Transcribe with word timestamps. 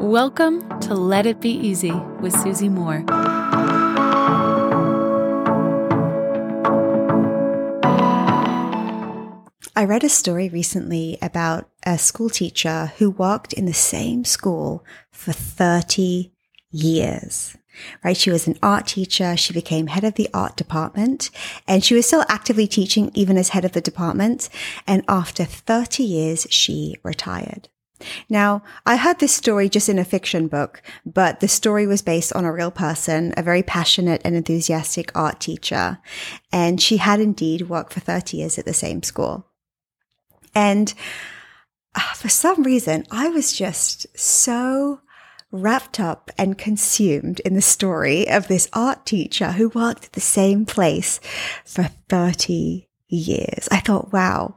Welcome 0.00 0.66
to 0.80 0.94
Let 0.94 1.26
It 1.26 1.42
Be 1.42 1.50
Easy 1.50 1.92
with 1.92 2.32
Susie 2.32 2.70
Moore. 2.70 3.04
I 9.76 9.84
read 9.84 10.02
a 10.02 10.08
story 10.08 10.48
recently 10.48 11.18
about 11.20 11.68
a 11.84 11.98
school 11.98 12.30
teacher 12.30 12.92
who 12.96 13.10
worked 13.10 13.52
in 13.52 13.66
the 13.66 13.74
same 13.74 14.24
school 14.24 14.86
for 15.10 15.32
30 15.32 16.32
years. 16.70 17.58
Right. 18.02 18.16
She 18.16 18.30
was 18.30 18.46
an 18.46 18.58
art 18.62 18.86
teacher. 18.86 19.36
She 19.36 19.52
became 19.52 19.88
head 19.88 20.04
of 20.04 20.14
the 20.14 20.30
art 20.32 20.56
department 20.56 21.28
and 21.68 21.84
she 21.84 21.94
was 21.94 22.06
still 22.06 22.24
actively 22.26 22.66
teaching 22.66 23.10
even 23.12 23.36
as 23.36 23.50
head 23.50 23.66
of 23.66 23.72
the 23.72 23.82
department. 23.82 24.48
And 24.86 25.04
after 25.08 25.44
30 25.44 26.02
years, 26.02 26.46
she 26.48 26.96
retired. 27.02 27.68
Now, 28.28 28.62
I 28.86 28.96
heard 28.96 29.18
this 29.18 29.34
story 29.34 29.68
just 29.68 29.88
in 29.88 29.98
a 29.98 30.04
fiction 30.04 30.48
book, 30.48 30.82
but 31.04 31.40
the 31.40 31.48
story 31.48 31.86
was 31.86 32.02
based 32.02 32.32
on 32.32 32.44
a 32.44 32.52
real 32.52 32.70
person, 32.70 33.34
a 33.36 33.42
very 33.42 33.62
passionate 33.62 34.20
and 34.24 34.34
enthusiastic 34.34 35.10
art 35.14 35.40
teacher. 35.40 35.98
And 36.52 36.80
she 36.80 36.98
had 36.98 37.20
indeed 37.20 37.68
worked 37.68 37.92
for 37.92 38.00
30 38.00 38.38
years 38.38 38.58
at 38.58 38.64
the 38.64 38.74
same 38.74 39.02
school. 39.02 39.46
And 40.54 40.92
uh, 41.94 42.12
for 42.14 42.28
some 42.28 42.62
reason, 42.62 43.06
I 43.10 43.28
was 43.28 43.52
just 43.52 44.06
so 44.18 45.00
wrapped 45.52 45.98
up 45.98 46.30
and 46.38 46.56
consumed 46.56 47.40
in 47.40 47.54
the 47.54 47.62
story 47.62 48.28
of 48.28 48.48
this 48.48 48.68
art 48.72 49.04
teacher 49.04 49.52
who 49.52 49.68
worked 49.70 50.06
at 50.06 50.12
the 50.12 50.20
same 50.20 50.64
place 50.64 51.18
for 51.64 51.84
30 52.08 52.89
years. 53.16 53.68
I 53.70 53.80
thought, 53.80 54.12
wow, 54.12 54.56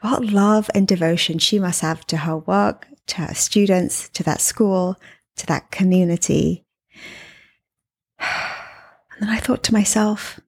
what 0.00 0.24
love 0.24 0.70
and 0.74 0.86
devotion 0.86 1.38
she 1.38 1.58
must 1.58 1.80
have 1.82 2.06
to 2.06 2.18
her 2.18 2.38
work, 2.38 2.86
to 3.08 3.16
her 3.22 3.34
students, 3.34 4.08
to 4.10 4.22
that 4.24 4.40
school, 4.40 4.96
to 5.36 5.46
that 5.46 5.70
community. 5.70 6.64
And 9.20 9.28
then 9.28 9.34
I 9.36 9.40
thought 9.40 9.64
to 9.64 9.72
myself, 9.72 10.38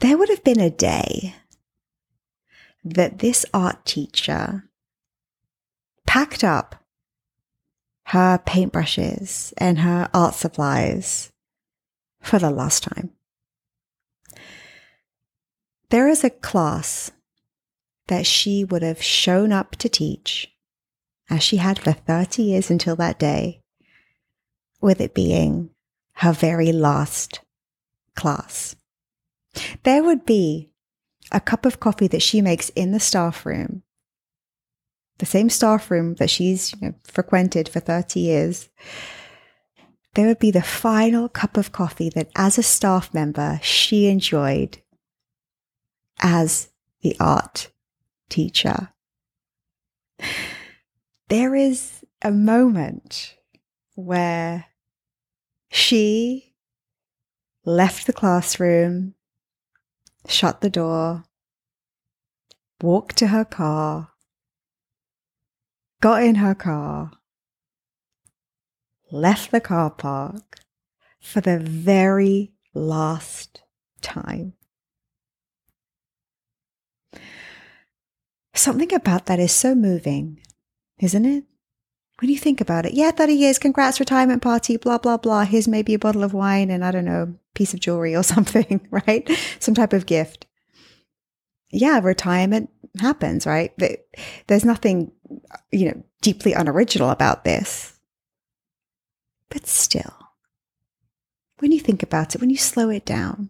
there 0.00 0.18
would 0.18 0.28
have 0.28 0.44
been 0.44 0.60
a 0.60 0.68
day 0.68 1.34
that 2.84 3.20
this 3.20 3.46
art 3.54 3.86
teacher 3.86 4.64
packed 6.06 6.44
up 6.44 6.84
her 8.08 8.38
paintbrushes 8.44 9.52
and 9.56 9.78
her 9.78 10.10
art 10.12 10.34
supplies 10.34 11.32
for 12.20 12.38
the 12.38 12.50
last 12.50 12.82
time. 12.82 13.10
There 15.90 16.08
is 16.08 16.22
a 16.22 16.30
class 16.30 17.10
that 18.06 18.24
she 18.24 18.64
would 18.64 18.82
have 18.82 19.02
shown 19.02 19.52
up 19.52 19.72
to 19.76 19.88
teach, 19.88 20.52
as 21.28 21.42
she 21.42 21.56
had 21.56 21.80
for 21.80 21.92
30 21.92 22.42
years 22.44 22.70
until 22.70 22.94
that 22.96 23.18
day, 23.18 23.60
with 24.80 25.00
it 25.00 25.14
being 25.14 25.70
her 26.14 26.32
very 26.32 26.70
last 26.70 27.40
class. 28.14 28.76
There 29.82 30.04
would 30.04 30.24
be 30.24 30.70
a 31.32 31.40
cup 31.40 31.66
of 31.66 31.80
coffee 31.80 32.08
that 32.08 32.22
she 32.22 32.40
makes 32.40 32.68
in 32.70 32.92
the 32.92 33.00
staff 33.00 33.44
room, 33.44 33.82
the 35.18 35.26
same 35.26 35.50
staff 35.50 35.90
room 35.90 36.14
that 36.14 36.30
she's 36.30 36.72
you 36.80 36.88
know, 36.88 36.94
frequented 37.02 37.68
for 37.68 37.80
30 37.80 38.20
years. 38.20 38.68
There 40.14 40.26
would 40.28 40.38
be 40.38 40.52
the 40.52 40.62
final 40.62 41.28
cup 41.28 41.56
of 41.56 41.72
coffee 41.72 42.10
that, 42.10 42.30
as 42.36 42.58
a 42.58 42.62
staff 42.62 43.12
member, 43.12 43.58
she 43.62 44.06
enjoyed 44.06 44.78
as 46.20 46.68
the 47.02 47.16
art 47.18 47.70
teacher. 48.28 48.92
There 51.28 51.54
is 51.54 52.04
a 52.22 52.30
moment 52.30 53.36
where 53.94 54.66
she 55.70 56.54
left 57.64 58.06
the 58.06 58.12
classroom 58.12 59.14
shut 60.28 60.60
the 60.60 60.70
door, 60.70 61.24
walked 62.82 63.16
to 63.18 63.28
her 63.28 63.44
car, 63.44 64.10
got 66.00 66.22
in 66.22 66.36
her 66.36 66.54
car, 66.54 67.12
left 69.10 69.50
the 69.50 69.60
car 69.60 69.90
park 69.90 70.60
for 71.20 71.40
the 71.40 71.58
very 71.58 72.52
last 72.74 73.62
time. 74.00 74.54
Something 78.60 78.92
about 78.92 79.24
that 79.24 79.40
is 79.40 79.52
so 79.52 79.74
moving, 79.74 80.38
isn't 80.98 81.24
it? 81.24 81.44
When 82.20 82.30
you 82.30 82.36
think 82.36 82.60
about 82.60 82.84
it, 82.84 82.92
yeah, 82.92 83.10
30 83.10 83.32
years, 83.32 83.58
congrats, 83.58 83.98
retirement 83.98 84.42
party, 84.42 84.76
blah, 84.76 84.98
blah, 84.98 85.16
blah. 85.16 85.44
Here's 85.44 85.66
maybe 85.66 85.94
a 85.94 85.98
bottle 85.98 86.22
of 86.22 86.34
wine 86.34 86.70
and 86.70 86.84
I 86.84 86.90
don't 86.90 87.06
know, 87.06 87.36
piece 87.54 87.72
of 87.72 87.80
jewelry 87.80 88.14
or 88.14 88.22
something, 88.34 88.86
right? 88.90 89.26
Some 89.60 89.72
type 89.74 89.94
of 89.94 90.04
gift. 90.04 90.46
Yeah, 91.70 92.00
retirement 92.02 92.68
happens, 93.00 93.46
right? 93.46 93.72
But 93.78 94.06
there's 94.46 94.66
nothing, 94.66 95.10
you 95.72 95.86
know, 95.86 96.02
deeply 96.20 96.52
unoriginal 96.52 97.08
about 97.08 97.44
this. 97.44 97.98
But 99.48 99.66
still, 99.66 100.18
when 101.60 101.72
you 101.72 101.80
think 101.80 102.02
about 102.02 102.34
it, 102.34 102.42
when 102.42 102.50
you 102.50 102.58
slow 102.58 102.90
it 102.90 103.06
down, 103.06 103.48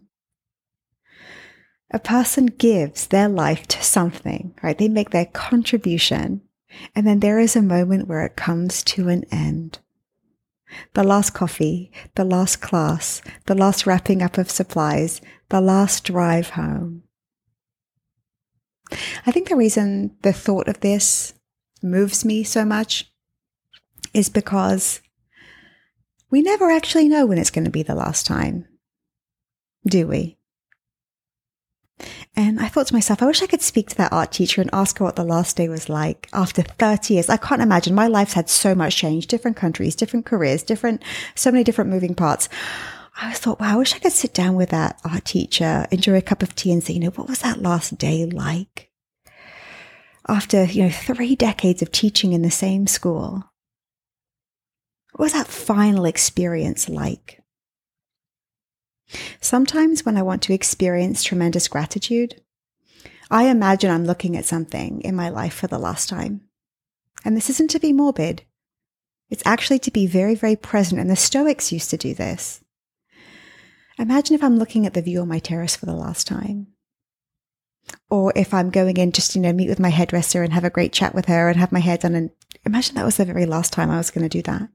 a 1.91 1.99
person 1.99 2.45
gives 2.47 3.07
their 3.07 3.27
life 3.27 3.67
to 3.67 3.83
something, 3.83 4.55
right? 4.63 4.77
They 4.77 4.87
make 4.87 5.09
their 5.11 5.25
contribution. 5.25 6.41
And 6.95 7.05
then 7.05 7.19
there 7.19 7.39
is 7.39 7.55
a 7.55 7.61
moment 7.61 8.07
where 8.07 8.25
it 8.25 8.37
comes 8.37 8.83
to 8.83 9.09
an 9.09 9.25
end 9.31 9.79
the 10.93 11.03
last 11.03 11.33
coffee, 11.33 11.91
the 12.15 12.23
last 12.23 12.61
class, 12.61 13.21
the 13.45 13.55
last 13.55 13.85
wrapping 13.85 14.21
up 14.21 14.37
of 14.37 14.49
supplies, 14.49 15.19
the 15.49 15.59
last 15.59 16.05
drive 16.05 16.51
home. 16.51 17.03
I 19.25 19.31
think 19.31 19.49
the 19.49 19.55
reason 19.55 20.15
the 20.21 20.33
thought 20.33 20.67
of 20.67 20.79
this 20.79 21.33
moves 21.83 22.23
me 22.23 22.43
so 22.43 22.65
much 22.65 23.11
is 24.13 24.29
because 24.29 25.01
we 26.29 26.41
never 26.41 26.69
actually 26.69 27.09
know 27.09 27.25
when 27.25 27.37
it's 27.37 27.51
going 27.51 27.65
to 27.65 27.71
be 27.71 27.83
the 27.83 27.95
last 27.95 28.25
time, 28.25 28.65
do 29.85 30.07
we? 30.07 30.37
Thought 32.71 32.87
to 32.87 32.93
myself, 32.93 33.21
I 33.21 33.25
wish 33.25 33.41
I 33.43 33.47
could 33.47 33.61
speak 33.61 33.89
to 33.89 33.97
that 33.97 34.13
art 34.13 34.31
teacher 34.31 34.61
and 34.61 34.69
ask 34.71 34.97
her 34.97 35.03
what 35.03 35.17
the 35.17 35.25
last 35.25 35.57
day 35.57 35.67
was 35.67 35.89
like 35.89 36.29
after 36.31 36.61
30 36.61 37.15
years. 37.15 37.27
I 37.27 37.35
can't 37.35 37.61
imagine. 37.61 37.93
My 37.93 38.07
life's 38.07 38.31
had 38.31 38.49
so 38.49 38.73
much 38.73 38.95
change, 38.95 39.27
different 39.27 39.57
countries, 39.57 39.93
different 39.93 40.25
careers, 40.25 40.63
different, 40.63 41.03
so 41.35 41.51
many 41.51 41.65
different 41.65 41.89
moving 41.89 42.15
parts. 42.15 42.47
I 43.21 43.33
thought, 43.33 43.59
wow, 43.59 43.73
I 43.73 43.75
wish 43.75 43.93
I 43.93 43.99
could 43.99 44.13
sit 44.13 44.33
down 44.33 44.55
with 44.55 44.69
that 44.69 45.01
art 45.03 45.25
teacher, 45.25 45.85
enjoy 45.91 46.15
a 46.15 46.21
cup 46.21 46.41
of 46.41 46.55
tea 46.55 46.71
and 46.71 46.81
say, 46.81 46.93
you 46.93 47.01
know, 47.01 47.09
what 47.09 47.27
was 47.27 47.39
that 47.39 47.61
last 47.61 47.97
day 47.97 48.25
like? 48.25 48.89
After, 50.29 50.63
you 50.63 50.83
know, 50.83 50.91
three 50.91 51.35
decades 51.35 51.81
of 51.81 51.91
teaching 51.91 52.31
in 52.31 52.41
the 52.41 52.49
same 52.49 52.87
school. 52.87 53.51
What 55.11 55.25
was 55.25 55.33
that 55.33 55.47
final 55.47 56.05
experience 56.05 56.87
like? 56.87 57.43
Sometimes 59.41 60.05
when 60.05 60.15
I 60.15 60.21
want 60.21 60.41
to 60.43 60.53
experience 60.53 61.21
tremendous 61.21 61.67
gratitude, 61.67 62.41
I 63.31 63.45
imagine 63.45 63.89
I'm 63.89 64.05
looking 64.05 64.35
at 64.35 64.45
something 64.45 65.01
in 65.01 65.15
my 65.15 65.29
life 65.29 65.53
for 65.53 65.67
the 65.67 65.79
last 65.79 66.09
time. 66.09 66.41
And 67.23 67.35
this 67.35 67.49
isn't 67.49 67.69
to 67.69 67.79
be 67.79 67.93
morbid. 67.93 68.43
It's 69.29 69.43
actually 69.45 69.79
to 69.79 69.91
be 69.91 70.05
very, 70.05 70.35
very 70.35 70.57
present. 70.57 70.99
And 70.99 71.09
the 71.09 71.15
Stoics 71.15 71.71
used 71.71 71.89
to 71.91 71.97
do 71.97 72.13
this. 72.13 72.61
Imagine 73.97 74.35
if 74.35 74.43
I'm 74.43 74.57
looking 74.57 74.85
at 74.85 74.93
the 74.93 75.01
view 75.01 75.21
on 75.21 75.29
my 75.29 75.39
terrace 75.39 75.77
for 75.77 75.85
the 75.85 75.95
last 75.95 76.27
time. 76.27 76.67
Or 78.09 78.33
if 78.35 78.53
I'm 78.53 78.69
going 78.69 78.97
in 78.97 79.13
just, 79.13 79.33
you 79.33 79.41
know, 79.41 79.53
meet 79.53 79.69
with 79.69 79.79
my 79.79 79.89
hairdresser 79.89 80.43
and 80.43 80.51
have 80.51 80.65
a 80.65 80.69
great 80.69 80.91
chat 80.91 81.15
with 81.15 81.25
her 81.25 81.47
and 81.47 81.57
have 81.57 81.71
my 81.71 81.79
hair 81.79 81.97
done. 81.97 82.15
And 82.15 82.31
imagine 82.65 82.95
that 82.95 83.05
was 83.05 83.15
the 83.15 83.25
very 83.25 83.45
last 83.45 83.71
time 83.71 83.89
I 83.89 83.97
was 83.97 84.11
going 84.11 84.27
to 84.27 84.29
do 84.29 84.41
that. 84.41 84.67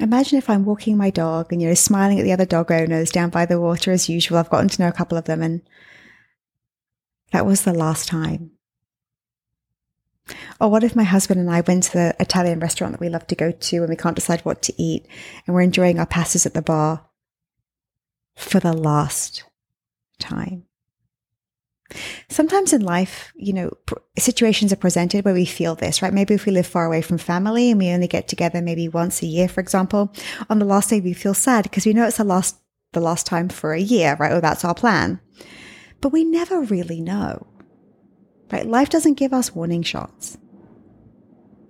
Imagine 0.00 0.38
if 0.38 0.50
I'm 0.50 0.64
walking 0.64 0.96
my 0.96 1.10
dog 1.10 1.52
and, 1.52 1.62
you 1.62 1.68
know, 1.68 1.74
smiling 1.74 2.18
at 2.18 2.24
the 2.24 2.32
other 2.32 2.44
dog 2.44 2.72
owners 2.72 3.10
down 3.10 3.30
by 3.30 3.46
the 3.46 3.60
water 3.60 3.92
as 3.92 4.08
usual. 4.08 4.38
I've 4.38 4.50
gotten 4.50 4.68
to 4.68 4.82
know 4.82 4.88
a 4.88 4.92
couple 4.92 5.18
of 5.18 5.26
them 5.26 5.42
and 5.42 5.62
that 7.32 7.46
was 7.46 7.62
the 7.62 7.74
last 7.74 8.08
time. 8.08 8.52
Or 10.60 10.70
what 10.70 10.84
if 10.84 10.96
my 10.96 11.04
husband 11.04 11.40
and 11.40 11.50
I 11.50 11.62
went 11.62 11.84
to 11.84 11.92
the 11.92 12.16
Italian 12.20 12.60
restaurant 12.60 12.92
that 12.92 13.00
we 13.00 13.08
love 13.08 13.26
to 13.28 13.34
go 13.34 13.50
to 13.50 13.76
and 13.76 13.88
we 13.88 13.96
can't 13.96 14.16
decide 14.16 14.40
what 14.40 14.62
to 14.62 14.82
eat 14.82 15.06
and 15.46 15.54
we're 15.54 15.62
enjoying 15.62 15.98
our 15.98 16.06
passes 16.06 16.46
at 16.46 16.54
the 16.54 16.62
bar 16.62 17.06
for 18.36 18.60
the 18.60 18.72
last 18.72 19.44
time? 20.18 20.64
Sometimes 22.28 22.74
in 22.74 22.82
life, 22.82 23.32
you 23.34 23.54
know, 23.54 23.70
situations 24.18 24.72
are 24.72 24.76
presented 24.76 25.24
where 25.24 25.32
we 25.32 25.46
feel 25.46 25.74
this, 25.74 26.02
right? 26.02 26.12
Maybe 26.12 26.34
if 26.34 26.44
we 26.44 26.52
live 26.52 26.66
far 26.66 26.84
away 26.84 27.00
from 27.00 27.16
family 27.16 27.70
and 27.70 27.80
we 27.80 27.88
only 27.88 28.08
get 28.08 28.28
together 28.28 28.60
maybe 28.60 28.88
once 28.88 29.22
a 29.22 29.26
year, 29.26 29.48
for 29.48 29.62
example, 29.62 30.12
on 30.50 30.58
the 30.58 30.66
last 30.66 30.90
day 30.90 31.00
we 31.00 31.14
feel 31.14 31.32
sad 31.32 31.62
because 31.62 31.86
we 31.86 31.94
know 31.94 32.06
it's 32.06 32.18
the 32.18 32.24
last, 32.24 32.58
the 32.92 33.00
last 33.00 33.26
time 33.26 33.48
for 33.48 33.72
a 33.72 33.80
year, 33.80 34.16
right? 34.20 34.32
Or 34.32 34.40
that's 34.42 34.66
our 34.66 34.74
plan. 34.74 35.20
But 36.00 36.12
we 36.12 36.24
never 36.24 36.60
really 36.60 37.00
know, 37.00 37.46
right? 38.52 38.66
Life 38.66 38.88
doesn't 38.88 39.14
give 39.14 39.32
us 39.32 39.54
warning 39.54 39.82
shots. 39.82 40.38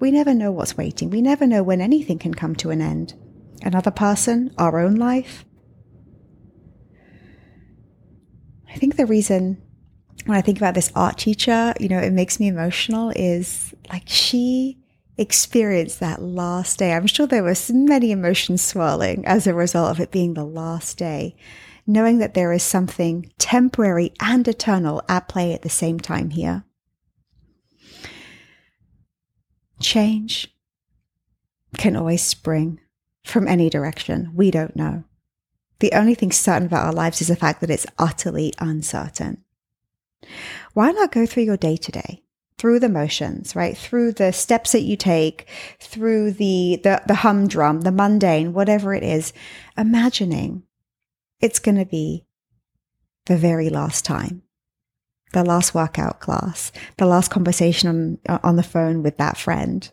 We 0.00 0.10
never 0.10 0.34
know 0.34 0.52
what's 0.52 0.76
waiting. 0.76 1.10
We 1.10 1.22
never 1.22 1.46
know 1.46 1.62
when 1.62 1.80
anything 1.80 2.18
can 2.18 2.34
come 2.34 2.54
to 2.56 2.70
an 2.70 2.80
end. 2.80 3.14
Another 3.62 3.90
person, 3.90 4.54
our 4.58 4.78
own 4.78 4.94
life. 4.94 5.44
I 8.68 8.76
think 8.76 8.96
the 8.96 9.06
reason 9.06 9.60
when 10.26 10.36
I 10.36 10.42
think 10.42 10.58
about 10.58 10.74
this 10.74 10.92
art 10.94 11.18
teacher, 11.18 11.72
you 11.80 11.88
know, 11.88 11.98
it 11.98 12.12
makes 12.12 12.38
me 12.38 12.48
emotional 12.48 13.10
is 13.16 13.74
like 13.90 14.04
she 14.06 14.78
experienced 15.16 16.00
that 16.00 16.22
last 16.22 16.78
day. 16.78 16.92
I'm 16.92 17.06
sure 17.06 17.26
there 17.26 17.42
was 17.42 17.70
many 17.70 18.12
emotions 18.12 18.62
swirling 18.62 19.26
as 19.26 19.46
a 19.46 19.54
result 19.54 19.90
of 19.90 20.00
it 20.00 20.10
being 20.10 20.34
the 20.34 20.44
last 20.44 20.98
day, 20.98 21.34
knowing 21.88 22.18
that 22.18 22.34
there 22.34 22.52
is 22.52 22.62
something 22.62 23.32
temporary 23.38 24.12
and 24.20 24.46
eternal 24.46 25.02
at 25.08 25.26
play 25.26 25.54
at 25.54 25.62
the 25.62 25.70
same 25.70 25.98
time 25.98 26.28
here. 26.30 26.62
Change 29.80 30.54
can 31.78 31.96
always 31.96 32.22
spring 32.22 32.78
from 33.24 33.48
any 33.48 33.70
direction. 33.70 34.30
We 34.34 34.50
don't 34.50 34.76
know. 34.76 35.04
The 35.80 35.92
only 35.92 36.14
thing 36.14 36.30
certain 36.30 36.66
about 36.66 36.86
our 36.86 36.92
lives 36.92 37.22
is 37.22 37.28
the 37.28 37.36
fact 37.36 37.62
that 37.62 37.70
it's 37.70 37.86
utterly 37.98 38.52
uncertain. 38.58 39.44
Why 40.74 40.90
not 40.90 41.12
go 41.12 41.24
through 41.24 41.44
your 41.44 41.56
day 41.56 41.76
today? 41.76 42.22
Through 42.58 42.80
the 42.80 42.88
motions, 42.88 43.54
right? 43.54 43.78
Through 43.78 44.12
the 44.12 44.32
steps 44.32 44.72
that 44.72 44.82
you 44.82 44.96
take, 44.96 45.48
through 45.80 46.32
the, 46.32 46.80
the, 46.82 47.00
the 47.06 47.14
humdrum, 47.14 47.82
the 47.82 47.92
mundane, 47.92 48.52
whatever 48.52 48.92
it 48.92 49.04
is, 49.04 49.32
imagining 49.76 50.64
it's 51.40 51.58
going 51.58 51.76
to 51.76 51.86
be 51.86 52.26
the 53.26 53.36
very 53.36 53.70
last 53.70 54.04
time 54.04 54.42
the 55.32 55.44
last 55.44 55.74
workout 55.74 56.20
class, 56.20 56.72
the 56.96 57.06
last 57.06 57.30
conversation 57.30 57.88
on, 57.88 58.18
uh, 58.28 58.38
on 58.42 58.56
the 58.56 58.62
phone 58.62 59.02
with 59.02 59.16
that 59.18 59.36
friend, 59.36 59.90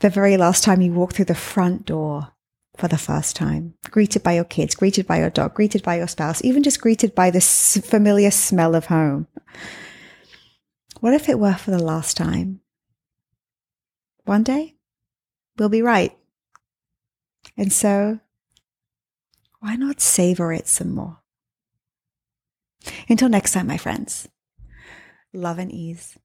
the 0.00 0.10
very 0.10 0.36
last 0.36 0.62
time 0.64 0.80
you 0.82 0.92
walk 0.92 1.12
through 1.12 1.24
the 1.24 1.34
front 1.34 1.86
door 1.86 2.28
for 2.76 2.88
the 2.88 2.98
first 2.98 3.36
time, 3.36 3.74
greeted 3.90 4.22
by 4.22 4.32
your 4.32 4.44
kids, 4.44 4.74
greeted 4.74 5.06
by 5.06 5.18
your 5.18 5.30
dog, 5.30 5.54
greeted 5.54 5.82
by 5.82 5.96
your 5.96 6.08
spouse, 6.08 6.42
even 6.44 6.62
just 6.62 6.80
greeted 6.80 7.14
by 7.14 7.30
this 7.30 7.76
familiar 7.84 8.30
smell 8.30 8.74
of 8.74 8.86
home. 8.86 9.26
What 11.00 11.14
if 11.14 11.28
it 11.28 11.38
were 11.38 11.54
for 11.54 11.70
the 11.70 11.82
last 11.82 12.16
time? 12.16 12.60
One 14.24 14.42
day, 14.42 14.76
we'll 15.58 15.68
be 15.68 15.82
right. 15.82 16.16
And 17.56 17.72
so, 17.72 18.20
why 19.62 19.76
not 19.76 20.00
savor 20.00 20.52
it 20.52 20.66
some 20.66 20.92
more? 20.92 21.18
Until 23.08 23.28
next 23.28 23.52
time, 23.52 23.68
my 23.68 23.76
friends, 23.76 24.28
love 25.32 25.60
and 25.60 25.70
ease. 25.70 26.18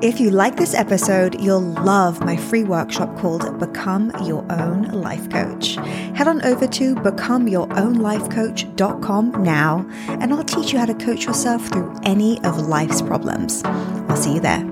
If 0.00 0.20
you 0.20 0.30
like 0.30 0.56
this 0.56 0.72
episode, 0.74 1.38
you'll 1.38 1.60
love 1.60 2.24
my 2.24 2.36
free 2.36 2.64
workshop 2.64 3.14
called 3.18 3.58
Become 3.58 4.10
Your 4.24 4.50
Own 4.50 4.84
Life 4.84 5.28
Coach. 5.28 5.74
Head 6.14 6.28
on 6.28 6.42
over 6.46 6.66
to 6.66 6.94
becomeyourownlifecoach.com 6.96 9.42
now, 9.42 9.86
and 10.08 10.32
I'll 10.32 10.42
teach 10.42 10.72
you 10.72 10.78
how 10.78 10.86
to 10.86 10.94
coach 10.94 11.26
yourself 11.26 11.68
through 11.68 11.94
any 12.04 12.42
of 12.42 12.68
life's 12.68 13.02
problems. 13.02 13.60
I'll 13.64 14.16
see 14.16 14.32
you 14.34 14.40
there. 14.40 14.71